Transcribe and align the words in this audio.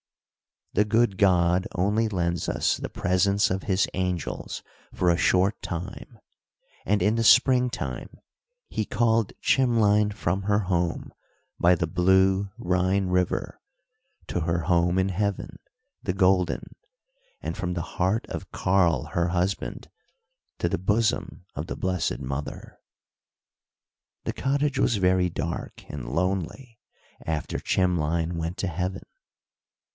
The 0.73 0.83
good 0.85 1.17
God 1.17 1.67
only 1.75 2.07
lends 2.07 2.47
us 2.49 2.77
the 2.77 2.89
presence 2.89 3.51
of 3.51 3.63
his 3.63 3.87
angels 3.93 4.63
for 4.93 5.09
a 5.09 5.17
short 5.17 5.61
time, 5.61 6.17
and 6.85 7.03
in 7.03 7.15
the 7.17 7.25
spring 7.25 7.69
time 7.69 8.09
he 8.69 8.85
called 8.85 9.33
Chimlein 9.43 10.11
from 10.11 10.43
her 10.43 10.59
home 10.59 11.13
by 11.59 11.75
the 11.75 11.85
blue 11.87 12.49
Rhine 12.57 13.07
River, 13.07 13.59
to 14.27 14.39
her 14.41 14.59
home 14.61 14.97
in 14.97 15.09
heaven, 15.09 15.59
the 16.01 16.13
golden, 16.13 16.73
and 17.41 17.55
from 17.57 17.73
the 17.73 17.99
heart 17.99 18.25
of 18.27 18.49
Karl, 18.51 19.07
her 19.07 19.27
husband, 19.27 19.89
to 20.57 20.69
the 20.69 20.79
bosom 20.79 21.45
of 21.53 21.67
the 21.67 21.75
blessed 21.75 22.19
Mother. 22.19 22.79
The 24.23 24.33
cottage 24.33 24.79
was 24.79 24.95
very 24.95 25.29
dark 25.29 25.83
and 25.89 26.09
lonely 26.15 26.79
after 27.25 27.59
Chimlein 27.59 28.37
went 28.37 28.57
to 28.59 28.67
heaven. 28.67 29.03